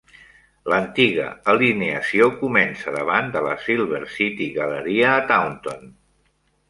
L'antiga 0.71 1.25
alineació 1.53 2.29
comença 2.39 2.95
davant 2.95 3.29
de 3.37 3.43
la 3.49 3.53
Silver 3.67 4.01
City 4.17 4.49
Galleria 4.57 5.13
a 5.19 5.25
Taunton. 5.33 5.85